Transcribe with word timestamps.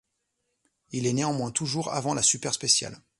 Il 0.89 1.05
est 1.05 1.13
néanmoins 1.13 1.51
toujours 1.51 1.93
avant 1.93 2.15
la 2.15 2.23
super-spéciale. 2.23 3.03